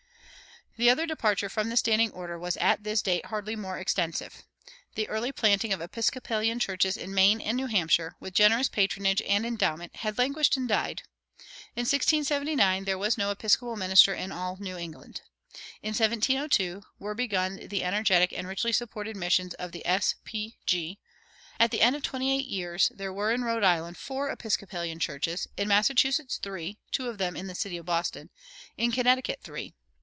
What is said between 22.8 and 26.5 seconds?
there were in Rhode Island four Episcopalian churches; in Massachusetts,